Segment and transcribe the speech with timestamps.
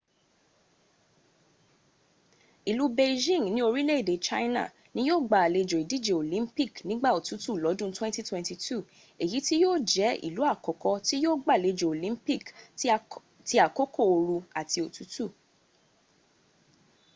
[2.71, 8.87] ìlú beijing ní orílẹ̀èdè china ni yío gba àlejò ìdíje olympic nígbà òtútù lọ́dún 2022
[9.23, 12.43] èyí tí yíò jẹ́ ìlú àkọ́kọ́ tí yíò gbàlejò olympic
[13.49, 15.25] ti àkókò ooru àti òtútù